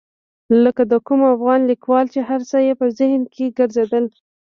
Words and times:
لکه 0.63 0.83
د 0.91 0.93
کوم 1.07 1.21
افغان 1.35 1.59
لیکوال 1.71 2.05
چې 2.13 2.19
هر 2.29 2.41
څه 2.49 2.57
یې 2.67 2.73
په 2.79 2.85
ذهن 2.99 3.21
کې 3.33 3.45
ګرځېدل. 3.57 4.05